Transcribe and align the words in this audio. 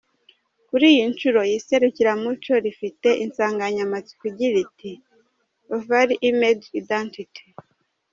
Kuri 0.67 0.85
iyi 0.93 1.03
nshuro 1.11 1.39
iri 1.47 1.59
serukiramuco 1.67 2.53
rifite 2.65 3.09
insanganyamatsiko 3.25 4.23
igira 4.31 4.55
iti 4.65 4.91
"Value 5.87 6.21
image 6.29 6.65
identity". 6.81 7.45